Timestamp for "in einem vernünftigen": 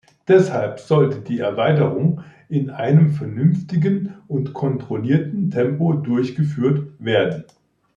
2.49-4.15